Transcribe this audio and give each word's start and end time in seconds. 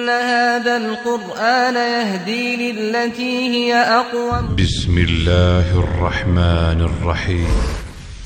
إن 0.00 0.08
هذا 0.08 0.76
القرآن 0.76 1.76
يهدي 1.76 2.72
للتي 2.72 3.48
هي 3.48 3.74
أقوم. 3.74 4.56
بسم 4.56 4.98
الله 4.98 5.80
الرحمن 5.80 6.80
الرحیم 6.80 7.48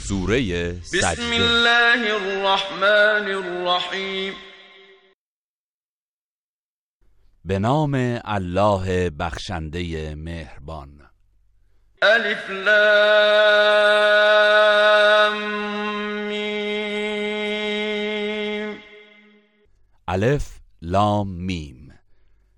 سورة 0.09 0.77
بسم 0.95 1.32
الله 1.32 2.16
الرحمن 2.16 3.27
الرحیم 3.42 4.34
به 7.45 7.59
نام 7.59 7.95
الله 8.27 9.09
بخشنده 9.09 10.15
مهربان. 10.15 10.88
ألف 12.02 12.51
لام 12.51 12.74
میم. 16.29 17.74
ألف 20.09 20.63
لام 20.84 21.27
میم. 21.27 21.93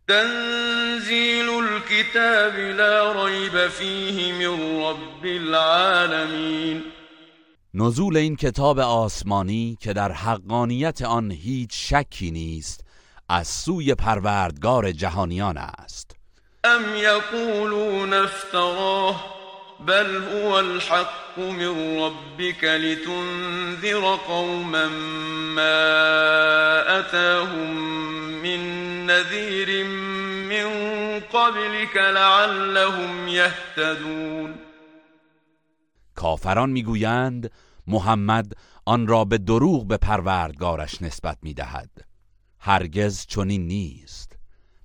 تنزيل 0.09 1.49
الكتاب 1.49 2.59
لا 2.59 3.25
ريب 3.25 3.69
فيه 3.69 4.33
من 4.33 4.83
رب 4.83 5.25
العالمين. 5.25 6.83
نزول 7.75 8.17
این 8.17 8.37
کتاب 8.37 8.79
آسمانی 8.79 9.79
که 9.81 9.93
در 9.93 10.13
حقانیت 10.13 11.03
آن 11.03 11.31
هیچ 11.31 11.71
شکی 11.73 12.31
نیست 12.31 12.81
از 13.29 13.49
سوی 13.49 13.95
پروردگار 13.95 14.93
جهانیان 14.93 15.57
است. 15.59 16.17
ام 16.65 16.83
يقولون 16.97 18.13
افتراه 18.13 19.37
بل 19.87 20.23
هو 20.23 20.53
الحق 20.53 21.39
من 21.39 21.99
ربك 22.01 22.65
لتنذر 22.65 24.17
قوما 24.17 24.89
ما 25.57 25.87
أتاهم 26.99 27.71
من 27.71 27.86
نذير 29.17 29.85
من 30.49 30.71
قبلك 31.21 31.97
لعلهم 31.97 33.29
يهتدون. 33.29 34.55
کافران 36.15 36.71
می‌گویند 36.71 37.51
محمد 37.87 38.53
آن 38.85 39.07
را 39.07 39.25
به 39.25 39.39
دروغ 39.39 39.87
به 39.87 39.97
پروردگارش 39.97 41.03
نسبت 41.03 41.39
می‌دهد. 41.43 41.91
هرگز 42.61 43.27
چنین 43.27 43.67
نیست 43.67 44.39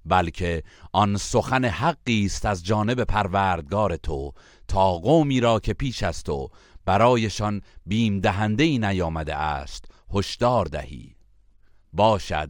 بلکه 0.06 0.64
آن 0.94 1.18
سخن 1.18 1.66
حقی 1.66 2.26
است 2.26 2.46
از 2.46 2.66
جانب 2.66 3.04
پروردگار 3.04 3.96
تو 3.96 4.34
تا 4.68 4.94
قومی 4.94 5.40
را 5.40 5.60
که 5.60 5.74
پیش 5.74 6.04
از 6.04 6.24
تو 6.24 6.50
برایشان 6.86 7.62
بیم 7.86 8.20
دهنده 8.20 8.64
ای 8.64 8.78
نیامده 8.78 9.36
است 9.36 9.86
هشدار 10.14 10.66
دهی. 10.66 11.16
باشد 11.94 12.50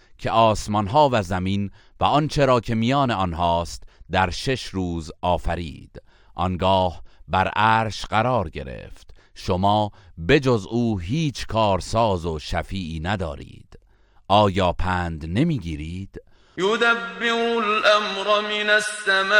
که 0.21 0.31
آسمان 0.31 0.87
ها 0.87 1.09
و 1.11 1.23
زمین 1.23 1.71
و 1.99 2.03
آنچه 2.03 2.45
را 2.45 2.59
که 2.59 2.75
میان 2.75 3.11
آنهاست 3.11 3.83
در 4.11 4.29
شش 4.29 4.65
روز 4.65 5.11
آفرید. 5.21 6.01
آنگاه 6.35 7.01
بر 7.27 7.47
عرش 7.47 8.05
قرار 8.05 8.49
گرفت. 8.49 9.13
شما 9.35 9.91
بجز 10.27 10.65
او 10.65 10.99
هیچ 10.99 11.47
کارساز 11.47 12.25
و 12.25 12.39
شفیعی 12.39 12.99
ندارید. 12.99 13.79
آیا 14.27 14.73
پند 14.73 15.25
نمی‌گیرید؟ 15.25 16.21
يدبر 16.57 17.59
الأمر 17.59 18.41
من 18.41 18.69
السماء 18.69 19.31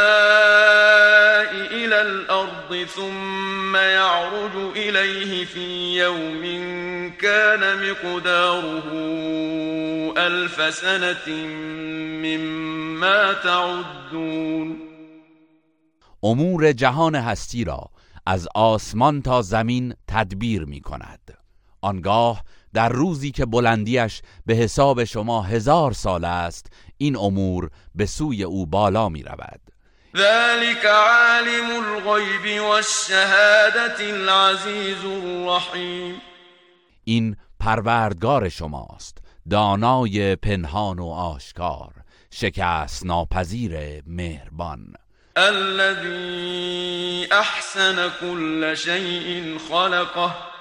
إلى 1.52 2.02
الأرض 2.02 2.84
ثم 2.84 3.76
يعرج 3.76 4.76
إليه 4.76 5.44
في 5.44 5.98
يوم 5.98 6.42
كان 7.20 7.90
مقداره 7.90 8.88
ألف 10.16 10.74
سنة 10.74 11.28
مما 12.24 13.32
تعدون. 13.32 14.78
امور 16.24 16.72
جهان 16.72 17.14
هستی 17.14 17.64
را 17.64 17.90
از 18.26 18.48
آسمان 18.54 19.22
تا 19.22 19.42
زمین 19.42 19.94
تدبیر 20.08 20.64
می 20.64 20.80
کند 20.80 21.38
آنگاه 21.80 22.44
در 22.74 22.88
روزی 22.88 23.30
که 23.30 23.46
بلندیش 23.46 24.22
به 24.46 24.54
حساب 24.54 25.04
شما 25.04 25.42
هزار 25.42 25.92
سال 25.92 26.24
است 26.24 26.66
این 26.96 27.16
امور 27.16 27.70
به 27.94 28.06
سوی 28.06 28.42
او 28.42 28.66
بالا 28.66 29.08
می 29.08 29.22
رود. 29.22 29.60
ذلك 30.16 30.84
عالم 30.84 31.70
الغيب 31.70 32.62
والشهادة 32.62 34.00
العزيز 34.00 35.04
الرحيم 35.04 36.20
این 37.04 37.36
پروردگار 37.60 38.48
شماست 38.48 39.18
دانای 39.50 40.36
پنهان 40.36 40.98
و 40.98 41.06
آشکار 41.08 41.92
شکست 42.30 43.06
ناپذیر 43.06 44.02
مهربان. 44.06 44.94
الذي 45.36 47.28
أحسن 47.32 48.10
كل 48.20 48.74
شيء 48.74 49.58
خلقه. 49.58 50.51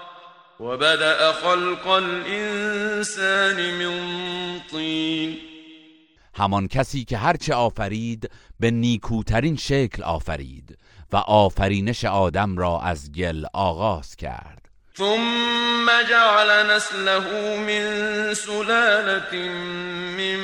وبدأ 0.61 1.31
خلق 1.31 1.87
الإنسان 1.87 3.55
من 3.73 4.59
طين. 4.71 5.37
همان 6.33 6.67
کسی 6.67 7.05
که 7.05 7.17
هرچه 7.17 7.53
آفرید 7.53 8.29
به 8.59 8.71
نیکوترین 8.71 9.55
شکل 9.55 10.03
آفرید 10.03 10.77
و 11.13 11.17
آفرینش 11.17 12.05
آدم 12.05 12.57
را 12.57 12.79
از 12.79 13.11
گل 13.11 13.45
آغاز 13.53 14.15
کرد. 14.15 14.69
ثم 14.97 15.87
جعل 16.09 16.71
نسله 16.75 17.57
من 17.57 18.33
سلالة 18.33 19.49
من 20.17 20.39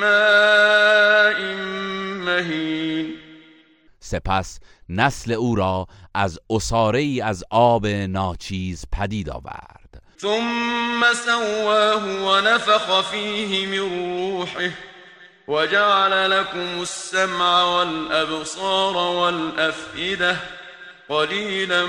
ماء 0.00 1.54
مهين 2.24 3.21
سپس 4.12 4.58
نسل 4.88 5.32
او 5.32 5.54
را 5.54 5.86
از 6.14 6.38
اساره 6.50 6.98
ای 6.98 7.20
از 7.20 7.44
آب 7.50 7.86
ناچیز 7.86 8.84
پدید 8.92 9.30
آورد. 9.30 10.02
ثم 10.20 11.02
سواه 11.26 12.04
ونفخ 12.04 13.10
فيه 13.10 13.66
من 13.66 13.78
روحه 13.78 14.72
وجعل 15.48 16.30
لكم 16.30 16.80
السمع 16.80 17.62
والأبصار 17.62 18.96
والأفئدة 18.96 20.36
قليلا 21.08 21.86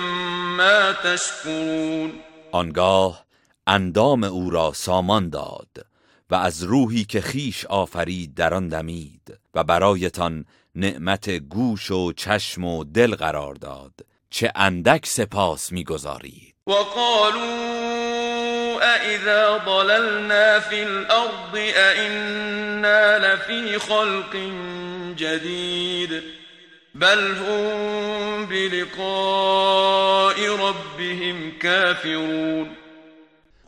ما 0.57 0.93
تشكرون 0.93 2.11
آنگاه 2.51 3.25
اندام 3.67 4.23
او 4.23 4.49
را 4.49 4.71
سامان 4.75 5.29
داد 5.29 5.85
و 6.29 6.35
از 6.35 6.63
روحی 6.63 7.05
که 7.05 7.21
خیش 7.21 7.65
آفرید 7.65 8.33
در 8.33 8.53
آن 8.53 8.67
دمید 8.67 9.39
و 9.53 9.63
برایتان 9.63 10.45
نعمت 10.75 11.29
گوش 11.29 11.91
و 11.91 12.13
چشم 12.13 12.63
و 12.63 12.83
دل 12.83 13.15
قرار 13.15 13.55
داد. 13.55 13.93
چه 14.29 14.51
اندک 14.55 15.05
سپاس 15.05 15.71
می‌گذارید. 15.71 16.53
وقالوا 16.67 18.13
أإذا 18.81 19.57
ضللنا 19.65 20.59
في 20.59 20.83
الأرض 20.83 21.55
أإنا 21.55 23.19
لفي 23.19 23.79
خلق 23.79 24.35
جديد 25.17 26.23
بل 26.95 27.31
هم 27.31 28.45
بلقاء 28.45 30.37
ربهم 30.49 31.51
كافرون 31.59 32.82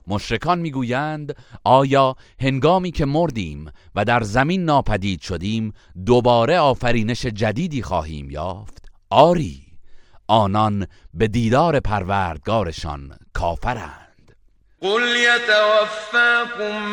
مشرکان 0.07 0.59
می‌گویند 0.59 1.35
آیا 1.63 2.15
هنگامی 2.41 2.91
که 2.91 3.05
مردیم 3.05 3.71
و 3.95 4.05
در 4.05 4.21
زمین 4.21 4.65
ناپدید 4.65 5.21
شدیم 5.21 5.73
دوباره 6.05 6.59
آفرینش 6.59 7.25
جدیدی 7.25 7.81
خواهیم 7.81 8.31
یافت؟ 8.31 8.85
آری 9.09 9.61
آنان 10.27 10.87
به 11.13 11.27
دیدار 11.27 11.79
پروردگارشان 11.79 13.17
کافرند. 13.33 14.05
قل 14.81 15.01
يتوفاكم 15.01 16.85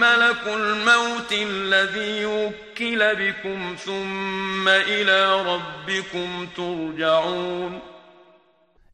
ملك 0.00 0.46
الموت 0.46 1.32
الذي 1.32 2.24
وكل 2.24 3.14
بكم 3.14 3.76
ثم 3.76 4.68
الى 4.68 5.44
ربكم 5.46 6.46
ترجعون. 6.56 7.80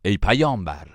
ای 0.05 0.17
پیامبر 0.17 0.87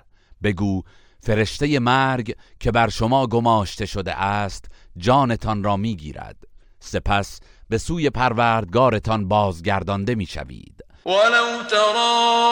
بگو 0.44 0.84
فرشته 1.26 1.80
مرگ 1.80 2.36
که 2.60 2.72
بر 2.72 2.90
شما 2.90 3.28
گماشته 3.28 3.86
شده 3.86 4.14
است 4.24 4.66
جانتان 4.98 5.64
را 5.64 5.78
می‌گیرد. 5.78 6.36
سپس 6.80 7.40
به 7.70 7.78
سوی 7.78 8.10
پروردگارتان 8.10 9.28
بازگردانده 9.28 10.16
می‌شوید. 10.16 10.86
ولو 11.06 11.64
ترى 11.70 12.46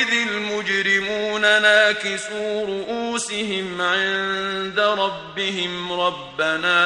إذ 0.00 0.28
المجرمون 0.28 1.44
ناكسوا 1.44 2.62
رؤوسهم 2.66 3.82
عند 3.82 4.80
ربهم 4.80 5.92
ربنا 5.92 6.82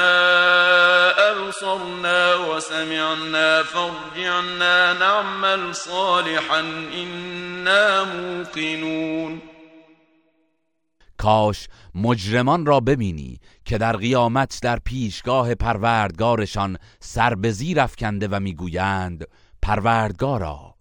أبصرنا 1.31 2.49
وسمعنا 2.49 3.63
فارجعنا 3.63 4.93
نعمل 4.93 5.73
صالحا 5.73 6.59
إنا 7.03 8.03
موقنون. 8.03 9.41
کاش 11.25 11.67
مجرمان 11.95 12.65
را 12.65 12.79
ببینی 12.79 13.39
که 13.65 13.77
در 13.77 13.97
قیامت 13.97 14.59
در 14.61 14.79
پیشگاه 14.79 15.55
پروردگارشان 15.55 16.77
سر 16.99 17.35
به 17.35 17.51
زیر 17.51 17.79
افکنده 17.79 18.27
و 18.27 18.39
می‌گویند 18.39 19.27
پروردگارا 19.61 20.75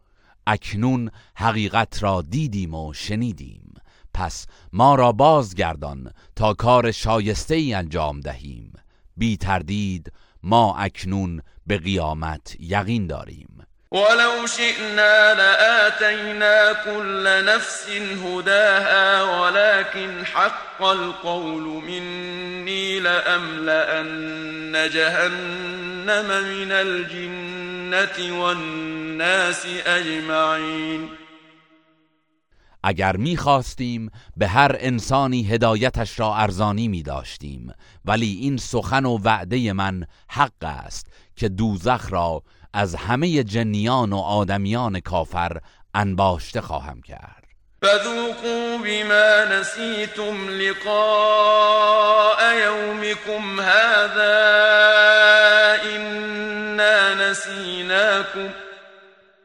اکنون 0.47 1.11
حقیقت 1.37 2.03
را 2.03 2.23
دیدیم 2.23 2.75
و 2.75 2.93
شنیدیم. 2.93 3.75
پس 4.15 4.47
ما 4.73 4.95
را 4.95 5.13
بازگردان 5.13 6.13
تا 6.37 6.55
کار 6.55 6.93
شایسته 6.93 7.55
ای 7.55 7.75
انجام 7.75 8.21
دهیم. 8.21 8.73
بی 9.17 9.37
تردید 9.37 10.13
ما 10.43 10.77
اکنون 10.77 11.43
به 11.67 11.79
قیامت 11.79 12.57
یقین 12.61 13.07
داریم. 13.07 13.54
ولو 13.95 14.47
شئنا 14.47 15.35
لآتينا 15.35 16.73
كل 16.73 17.45
نفس 17.45 17.89
هداها 18.25 19.23
ولكن 19.23 20.27
حق 20.27 20.83
القول 20.83 21.63
مني 21.63 23.01
لأملأن 23.01 24.91
جهنم 24.95 26.27
من 26.27 26.73
الجنة 26.73 28.41
والناس 28.43 29.67
أجمعين. 29.87 31.24
اگر 32.87 33.17
می‌خواستیم 33.17 34.11
به 34.37 34.49
هر 34.49 34.77
انسانی 34.79 35.43
هدایتش 35.45 36.21
را 36.21 36.37
ارزانی 36.37 36.89
می 36.89 37.03
داشتیم 37.03 37.73
ولی 38.05 38.39
این 38.41 38.57
سخن 38.57 39.05
و 39.05 39.19
وعده 39.19 39.73
من 39.73 40.07
حق 40.29 40.63
است 40.63 41.07
که 41.37 41.49
دوزخ 41.49 42.07
را 42.11 42.43
از 42.73 42.95
همه 42.95 43.45
جنیان 43.45 44.13
و 44.13 44.17
آدمیان 44.19 45.01
کافر 45.01 45.61
انباشته 45.95 46.61
خواهم 46.61 47.03
کرد. 47.03 47.45
فذوقوا 47.83 48.79
بما 48.85 49.45
نسيتم 49.61 50.49
لقاء 50.49 52.41
يومكم 52.65 53.61
هذا 53.61 54.35
إنا 55.97 57.31
نسيناكم 57.31 58.49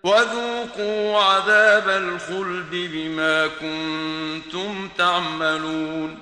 وذوقوا 0.04 1.24
عذاب 1.24 1.88
الخلد 1.88 2.70
بما 2.72 3.48
كنتم 3.48 4.88
تعملون. 4.98 6.18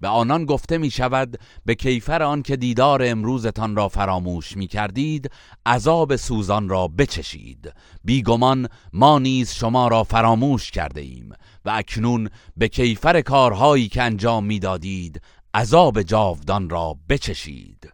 به 0.00 0.08
آنان 0.08 0.44
گفته 0.44 0.78
می 0.78 0.90
شود 0.90 1.38
به 1.66 1.74
کیفر 1.74 2.22
آن 2.22 2.42
که 2.42 2.56
دیدار 2.56 3.02
امروزتان 3.04 3.76
را 3.76 3.88
فراموش 3.88 4.56
می 4.56 4.66
کردید 4.66 5.30
عذاب 5.66 6.16
سوزان 6.16 6.68
را 6.68 6.88
بچشید. 6.88 7.72
بیگمان 8.04 8.68
ما 8.92 9.18
نیز 9.18 9.52
شما 9.52 9.88
را 9.88 10.04
فراموش 10.04 10.70
کرده 10.70 11.00
ایم 11.00 11.32
و 11.64 11.70
اکنون 11.70 12.30
به 12.56 12.68
کیفر 12.68 13.20
کارهایی 13.20 13.88
که 13.88 14.02
انجام 14.02 14.44
می‌دادید 14.44 15.22
عذاب 15.54 16.02
جاودان 16.02 16.70
را 16.70 16.96
بچشید. 17.08 17.93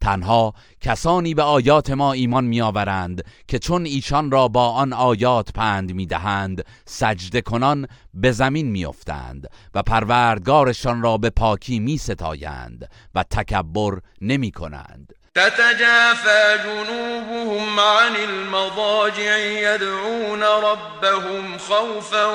تنها 0.00 0.54
کسانی 0.80 1.34
به 1.34 1.42
آیات 1.42 1.90
ما 1.90 2.12
ایمان 2.12 2.44
میآورند 2.44 3.24
که 3.48 3.58
چون 3.58 3.84
ایشان 3.84 4.30
را 4.30 4.48
با 4.48 4.68
آن 4.68 4.92
آیات 4.92 5.52
پند 5.52 5.92
می‌دهند 5.94 6.64
سجده 6.84 7.40
کنان 7.40 7.86
به 8.14 8.32
زمین 8.32 8.70
میافتند 8.70 9.46
و 9.74 9.82
پروردگارشان 9.82 11.02
را 11.02 11.16
به 11.16 11.30
پاکی 11.30 11.78
میستایند 11.78 12.90
و 13.14 13.22
تکبر 13.22 13.98
نمی 14.20 14.50
کنند 14.50 15.12
تتجافى 15.34 16.58
جنوبهم 16.64 17.80
عن 17.80 18.16
المضاجع 18.16 19.38
يدعون 19.38 20.42
ربهم 20.42 21.58
خوفا 21.58 22.26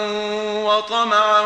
وطمعا 0.65 1.43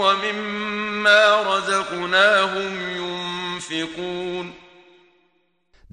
ومما 0.00 1.42
رزقناهم 1.42 2.96
ينفقون. 2.96 4.63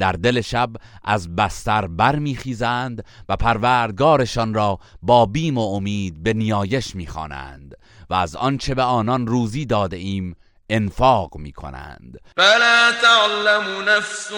در 0.02 0.12
دل 0.12 0.42
شب 0.42 0.70
از 1.04 1.36
بستر 1.36 1.88
برمیخیزند 1.88 3.06
و 3.30 3.36
پروردگارشان 3.36 4.54
را 4.54 4.80
با 5.02 5.26
بیم 5.26 5.58
و 5.58 5.76
امید 5.76 6.24
به 6.24 6.34
نیایش 6.34 6.96
می‌خوانند 6.96 7.76
و 8.10 8.14
از 8.14 8.36
آنچه 8.36 8.76
به 8.76 8.84
آنان 8.84 9.28
روزی 9.28 9.66
داده 9.66 9.98
ایم 9.98 10.36
انفاق 10.70 11.38
می 11.38 11.52
کنند 11.52 12.18
فلا 12.38 12.92
تعلم 13.02 13.90
نفس 13.90 14.32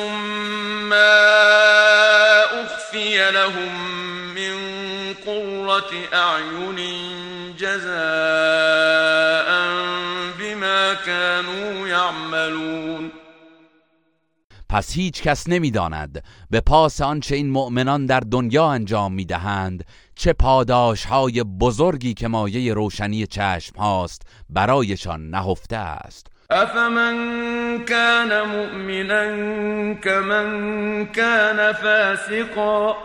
ما 0.89 0.95
اخفی 2.61 3.17
لهم 3.31 3.73
من 4.35 4.57
قرة 5.25 5.91
اعین 6.13 6.79
جزاء 7.57 8.83
بما 10.39 10.95
كانوا 11.05 11.87
يعملون. 11.87 12.92
پس 14.73 14.93
هیچ 14.93 15.21
کس 15.21 15.49
نمی‌داند. 15.49 16.23
به 16.49 16.61
پاس 16.61 17.01
آنچه 17.01 17.35
این 17.35 17.49
مؤمنان 17.49 18.05
در 18.05 18.19
دنیا 18.19 18.65
انجام 18.65 19.13
می‌دهند 19.13 19.83
چه 20.15 20.33
پاداش 20.33 21.05
های 21.05 21.43
بزرگی 21.43 22.13
که 22.13 22.27
مایه 22.27 22.73
روشنی 22.73 23.27
چشم 23.27 23.75
هاست 23.77 24.21
برایشان 24.49 25.29
نهفته 25.29 25.77
است. 25.77 26.27
افمن 26.49 27.15
كان 27.85 28.41
مؤمنا 28.41 29.93
كمن 29.93 31.05
كان 31.05 31.73
فاسقا 31.73 32.95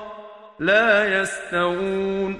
لا 0.61 1.09
يستوون 1.09 2.37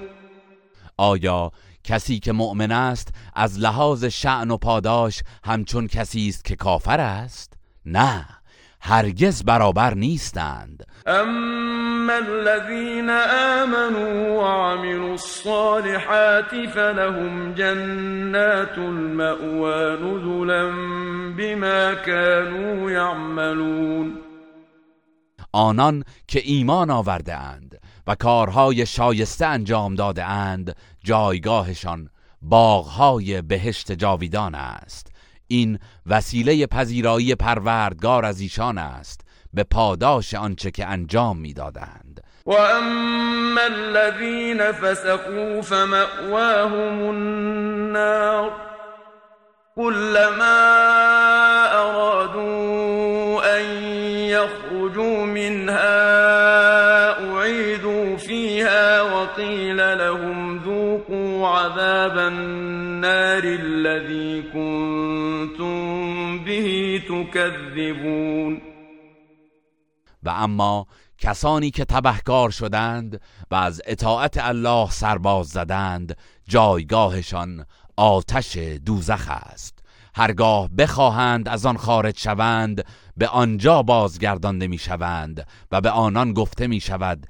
آیا 0.97 1.51
کسی 1.83 2.19
که 2.19 2.31
مؤمن 2.31 2.71
است 2.71 3.07
از 3.35 3.59
لحاظ 3.59 4.05
شعن 4.05 4.51
و 4.51 4.57
پاداش 4.57 5.23
همچون 5.43 5.87
کسی 5.87 6.27
است 6.27 6.45
که 6.45 6.55
کافر 6.55 6.99
است؟ 6.99 7.53
نه. 7.85 8.38
هرگز 8.81 9.43
برابر 9.43 9.93
نیستند. 9.93 10.83
اما 11.05 12.13
الذين 12.13 13.09
آمنوا 13.59 14.37
وعملوا 14.37 15.13
الصالحات 15.13 16.69
فلهم 16.73 17.53
جنات 17.53 18.77
المأوى 18.77 19.95
نزلا 19.95 20.71
بما 21.37 21.93
كانوا 21.93 22.91
يعملون. 22.91 24.17
آنان 25.51 26.03
که 26.27 26.41
ایمان 26.43 26.89
آورده 26.89 27.35
اند 27.35 27.79
و 28.07 28.15
کارهای 28.15 28.85
شایسته 28.85 29.45
انجام 29.45 29.95
داده 29.95 30.23
اند 30.25 30.75
جایگاهشان 31.03 32.09
باغهای 32.41 33.41
بهشت 33.41 33.91
جاویدان 33.91 34.55
است. 34.55 35.08
این 35.51 35.79
وسیله 36.07 36.67
پذیرایی 36.67 37.35
پروردگار 37.35 38.25
از 38.25 38.41
ایشان 38.41 38.77
است 38.77 39.21
به 39.53 39.63
پاداش 39.63 40.33
آنچه 40.33 40.71
که 40.71 40.85
انجام 40.85 41.37
می‌دادند. 41.37 42.21
و 42.45 42.51
اما 42.51 43.61
الذين 43.61 44.71
فسقوا 44.71 45.61
فمأواهم 45.61 47.09
النار 47.09 48.51
كلما 49.75 50.59
أرادوا 51.73 53.59
أن 53.59 53.65
يخرجوا 54.29 55.25
منها 55.25 55.99
أعيدوا 57.31 58.17
فيها 58.17 59.01
وقيل 59.01 59.77
لهم 59.77 60.57
ذوقوا 60.57 61.47
عذاب 61.47 62.17
النار 62.17 63.43
الذي 63.43 64.41
كنتم 64.41 64.98
به 66.63 66.99
تكذبون 66.99 68.61
و 70.23 70.29
اما 70.29 70.87
کسانی 71.17 71.71
که 71.71 71.85
تبهکار 71.85 72.49
شدند 72.49 73.21
و 73.51 73.55
از 73.55 73.81
اطاعت 73.85 74.37
الله 74.37 74.89
سرباز 74.91 75.47
زدند 75.47 76.17
جایگاهشان 76.47 77.65
آتش 77.97 78.57
دوزخ 78.57 79.27
است. 79.29 79.79
هرگاه 80.15 80.69
بخواهند 80.69 81.47
از 81.47 81.65
آن 81.65 81.77
خارج 81.77 82.19
شوند 82.19 82.85
به 83.17 83.27
آنجا 83.27 83.83
بازگردانده 83.83 84.67
می 84.67 84.77
شوند 84.77 85.47
و 85.71 85.81
به 85.81 85.89
آنان 85.89 86.33
گفته 86.33 86.67
می 86.67 86.79
شود 86.79 87.25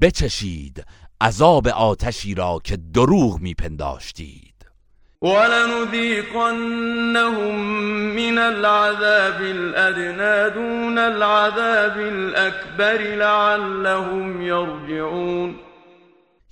بچشید 0.00 0.84
عذاب 1.20 1.68
آتشی 1.68 2.34
را 2.34 2.60
که 2.64 2.76
دروغ 2.76 3.40
می 3.40 3.54
پنداشتید 3.54 4.53
ولنذيقنهم 5.24 6.74
من 8.14 8.38
العذاب 8.38 9.40
الأدنى 9.40 10.54
دون 10.54 10.98
العذاب 10.98 11.96
الأكبر 11.96 13.16
لعلهم 13.16 14.42
يرجعون. 14.42 15.54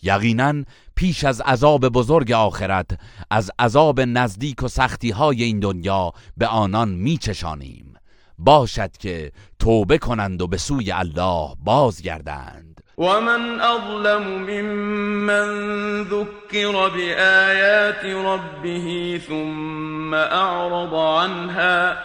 یقینا 0.03 0.65
پیش 0.97 1.25
از 1.25 1.41
عذاب 1.41 1.89
بزرگ 1.89 2.33
آخرت 2.33 2.99
از 3.31 3.51
عذاب 3.59 4.01
نزدیک 4.01 4.63
و 4.63 4.69
سختی 4.69 5.11
های 5.11 5.43
این 5.43 5.61
دنیا 5.61 6.13
به 6.37 6.47
آنان 6.47 6.89
میچشانیم. 6.89 7.95
باشد 8.39 8.97
که 8.97 9.33
توبه 9.59 9.99
کنند 9.99 10.43
و 10.43 10.47
به 10.47 10.57
سوی 10.57 10.93
الله 10.93 11.49
بازگردند. 11.65 12.72
ومن 13.03 13.61
أظلم 13.61 14.23
ممن 14.23 15.47
ذكر 16.03 16.89
بآيات 16.89 18.05
ربه 18.05 19.21
ثم 19.29 20.15
أعرض 20.15 20.95
عنها 20.95 21.99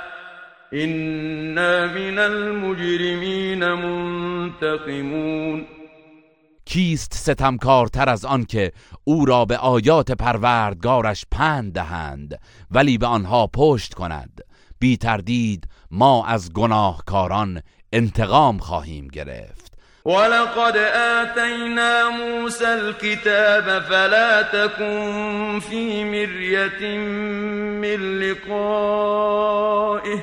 إنا 0.73 1.87
من 1.87 2.19
المجرمين 2.19 3.73
منتقمون 3.73 5.65
کیست 6.65 7.13
ستمکارتر 7.13 8.09
از 8.09 8.25
آن 8.25 8.45
که 8.45 8.71
او 9.03 9.25
را 9.25 9.45
به 9.45 9.57
آیات 9.57 10.11
پروردگارش 10.11 11.25
پند 11.31 11.73
دهند 11.73 12.39
ولی 12.71 12.97
به 12.97 13.07
آنها 13.07 13.47
پشت 13.47 13.93
کند؟ 13.93 14.41
بی 14.79 14.97
تردید 14.97 15.67
ما 15.91 16.25
از 16.25 16.53
گناهکاران 16.53 17.61
انتقام 17.93 18.57
خواهیم 18.57 19.07
گرفت. 19.07 19.66
ولقد 20.07 20.77
آتينا 20.95 22.09
موسى 22.09 22.73
الكتاب 22.73 23.81
فلا 23.81 24.41
تكن 24.41 25.59
في 25.69 26.03
مرية 26.03 26.97
من 27.81 28.19
لقائه 28.19 30.19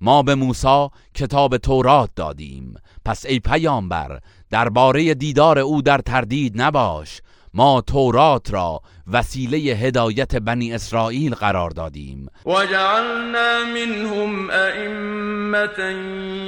ما 0.00 0.22
به 0.22 0.34
موسی 0.34 0.88
کتاب 1.14 1.56
تورات 1.56 2.10
دادیم. 2.16 2.74
پس 3.04 3.26
ای 3.26 3.40
پیامبر 3.40 4.18
درباره 4.50 5.14
دیدار 5.14 5.58
او 5.58 5.82
در 5.82 5.98
تردید 5.98 6.62
نباش. 6.62 7.20
ما 7.54 7.80
تورات 7.80 8.50
را 8.50 8.80
وسیله 9.12 9.56
هدایت 9.58 10.36
بنی 10.36 10.72
اسرائیل 10.72 11.34
قرار 11.34 11.70
دادیم. 11.70 12.28
وجعلنا 12.46 13.64
منهم 13.74 14.50
أئمة 14.50 15.78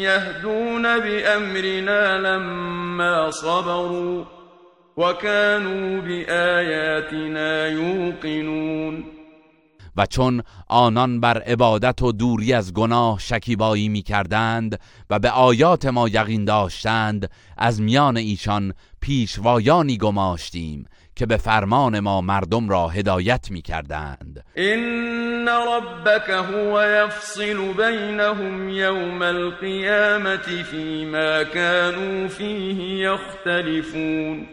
يهدون 0.01 0.83
بأمرنا 0.83 2.19
لما 2.19 3.31
صبروا 3.31 4.25
وكانوا 4.97 6.01
بآياتنا 6.01 7.69
يوقنون. 7.69 9.05
و 9.97 10.07
چون 10.07 10.43
آنان 10.69 11.21
بر 11.21 11.43
عبادت 11.43 12.03
و 12.03 12.13
دوری 12.13 12.53
از 12.53 12.75
گناه 12.75 13.19
شکیبایی 13.19 13.89
می 13.89 14.03
کردند 14.03 14.81
و 15.11 15.19
به 15.19 15.31
آیات 15.31 15.87
ما 15.87 16.09
یقین 16.09 16.45
داشتند 16.45 17.31
از 17.57 17.81
میان 17.81 18.17
ایشان 18.17 18.73
پیشوایانی 19.01 19.97
گماشتیم. 19.99 20.87
که 21.17 21.27
به 21.27 21.37
فرمان 21.37 22.01
ما 22.01 22.21
مردم 22.21 22.69
را 22.69 22.89
هدایت 22.89 23.51
می 23.51 23.63
کردند 23.63 24.45
إن 24.59 25.49
ربك 25.49 26.31
هو 26.31 26.81
يفصل 26.83 27.73
بينهم 27.73 28.69
يوم 28.69 29.23
القيامة 29.23 30.63
فيما 30.63 31.43
كانوا 31.43 32.29
فيه 32.29 33.09
يختلفون. 33.09 34.47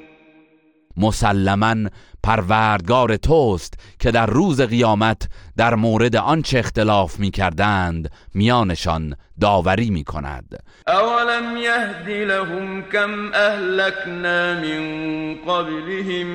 مسلما 0.98 1.90
پروردگار 2.24 3.18
توست 3.18 3.74
که 4.00 4.12
در 4.12 4.26
روز 4.26 4.62
قیامت 4.62 5.30
در 5.58 5.76
مورد 5.76 6.16
آنچه 6.16 6.60
اختلاف 6.60 7.20
می 7.20 7.32
کردند 7.32 8.12
میانشان 8.34 9.16
داوری 9.42 9.90
می 9.90 10.04
کند 10.04 10.64
أولم 10.88 11.58
يهد 11.58 12.10
لهم 12.10 12.82
كم 12.82 13.34
أهلكنا 13.34 14.54
من 14.62 15.36
قبلهم 15.36 16.28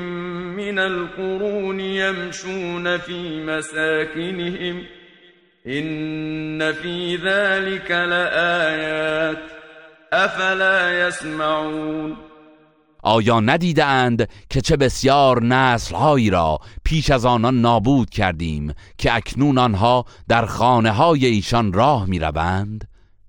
من 0.57 0.79
القرون 0.79 1.81
يمشون 1.81 2.99
في 2.99 3.43
مساكنهم 3.47 4.83
إن 5.67 6.73
في 6.73 7.17
ذلك 7.17 7.91
لآيات 7.91 9.39
أفلا 10.13 11.09
يسمعون 11.09 12.28
آیا 13.09 13.41
ندیدند 13.41 14.29
که 14.51 14.61
چه 14.61 14.77
بسیار 14.77 15.43
نسلهایی 15.43 16.31
را 16.31 16.59
پیش 16.85 17.11
از 17.11 17.25
آنان 17.25 17.61
نابود 17.61 18.11
کردیم 18.11 18.73
که 18.99 19.15
اکنون 19.15 19.59
آنها 19.59 20.05
در 20.29 20.47
خانه 20.47 20.91
های 20.91 21.27
ایشان 21.27 21.73
راه 21.73 22.07
می 22.07 22.19
روند؟ 22.19 22.89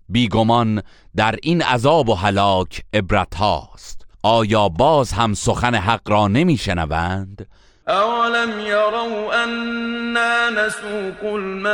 بیگمان 0.10 0.82
در 1.16 1.36
این 1.44 1.62
عذاب 1.62 2.10
و 2.10 2.16
هلاک 2.16 2.84
عبرت 2.94 3.36
هاست 3.36 4.06
آیا 4.24 4.70
باز 4.70 5.12
هم 5.12 5.34
سخن 5.34 5.76
حق 5.76 6.10
را 6.10 6.28
نمی 6.28 6.58
شنوند؟ 6.58 7.48
أولم 7.90 8.60
يروا 8.60 9.44
أنا 9.44 10.50
نسوق 10.50 11.34
الماء 11.36 11.70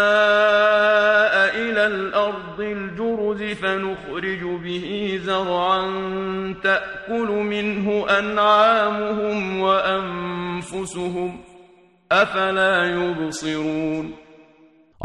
إلى 1.56 1.88
الأرض 1.88 2.60
الجرز 2.60 3.44
فنخرج 3.44 4.44
به 4.44 5.20
زرعا 5.24 5.82
تأكل 6.64 7.28
منه 7.28 8.06
أنعامهم 8.20 9.60
وأنفسهم 9.62 11.40
أفلا 12.12 12.86
يبصرون 12.86 14.25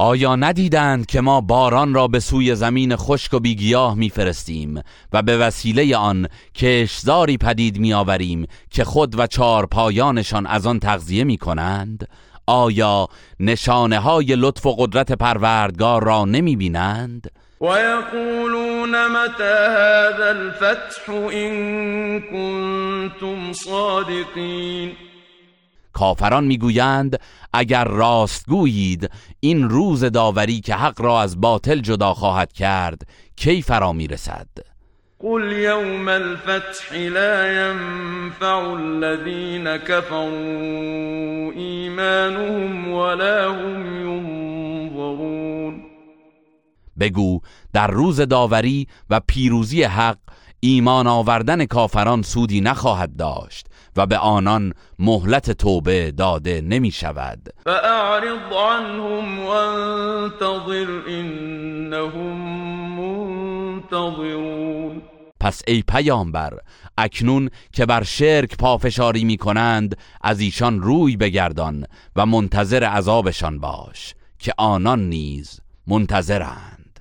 آیا 0.03 0.37
ندیدند 0.37 1.07
که 1.07 1.21
ما 1.21 1.41
باران 1.41 1.95
را 1.95 2.09
به 2.09 2.21
سوی 2.21 2.55
زمین 2.55 2.97
خشک 2.97 3.35
و 3.35 3.39
بیگیاه 3.39 3.95
میفرستیم 3.95 4.83
و 5.13 5.23
به 5.23 5.37
وسیله 5.37 5.97
آن 5.97 6.29
کشزاری 6.55 7.37
پدید 7.37 7.79
میآوریم 7.79 8.47
که 8.71 8.85
خود 8.85 9.19
و 9.19 9.27
چار 9.27 9.67
پایانشان 9.67 10.47
از 10.47 10.67
آن 10.67 10.79
تغذیه 10.79 11.25
می 11.25 11.37
کنند؟ 11.37 12.09
آیا 12.47 13.09
نشانه 13.41 13.99
های 13.99 14.37
لطف 14.37 14.67
و 14.67 14.75
قدرت 14.79 15.13
پروردگار 15.13 16.05
را 16.05 16.25
نمی 16.25 16.57
بینند؟ 16.57 17.31
ويقولون 17.61 19.07
متى 19.07 19.55
هذا 19.69 20.29
الفتح 20.29 21.11
إن 21.33 22.21
كنتم 22.21 23.53
صادقين 23.53 25.10
کافران 25.93 26.45
می‌گویند 26.45 27.21
اگر 27.53 27.85
راست 27.85 28.47
گویید 28.47 29.11
این 29.41 29.69
روز 29.69 30.05
داوری 30.05 30.61
که 30.61 30.75
حق 30.75 31.01
را 31.01 31.23
از 31.23 31.41
باطل 31.41 31.81
جدا 31.81 32.15
خواهد 32.15 32.53
کرد 32.53 33.03
کی 33.37 33.63
فرا 33.63 33.93
می‌رسد؟ 33.93 34.49
قل 35.23 35.53
يوم 35.53 36.09
الفتح 36.09 36.95
لا 36.95 37.53
ينفع 37.53 38.75
الذين 38.81 39.77
كفروا 39.77 40.31
إيمانهم 41.53 42.89
ولا 42.89 43.51
هم 43.51 44.07
ينظرون 44.07 45.83
بگو 47.01 47.41
در 47.73 47.87
روز 47.87 48.21
داوری 48.21 48.87
و 49.11 49.21
پیروزی 49.27 49.83
حق 49.83 50.19
ایمان 50.61 51.07
آوردن 51.07 51.67
کافران 51.67 52.23
سودی 52.23 52.61
نخواهد 52.61 53.17
داشت 53.17 53.67
و 53.97 54.07
به 54.07 54.19
آنان 54.19 54.73
مهلت 54.99 55.51
توبه 55.51 56.11
داده 56.11 56.61
نمی 56.61 56.91
شود 56.91 57.49
فأعرض 57.65 58.53
عنهم 58.53 59.47
وانتظر 59.47 60.87
منتظرون. 63.93 65.03
پس 65.41 65.63
ای 65.67 65.83
پیامبر 65.89 66.59
اکنون 66.99 67.51
که 67.73 67.87
بر 67.87 68.03
شرک 68.03 68.57
پافشاری 68.57 69.25
می 69.25 69.37
کنند 69.37 69.97
از 70.21 70.41
ایشان 70.41 70.83
روی 70.83 71.17
بگردان 71.17 71.85
و 72.17 72.27
منتظر 72.27 72.85
عذابشان 72.85 73.59
باش 73.59 74.15
که 74.39 74.53
آنان 74.59 75.09
نیز 75.09 75.61
منتظرند. 75.87 77.01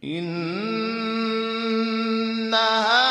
این 0.00 1.25
هذا 2.56 2.86
القرآن 2.86 3.05